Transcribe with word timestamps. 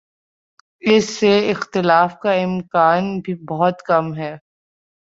اس 0.83 1.09
سے 1.09 1.51
اختلاف 1.51 2.19
کا 2.19 2.33
امکان 2.33 3.21
بہت 3.47 3.81
کم 3.81 4.15
ہے۔ 4.15 4.35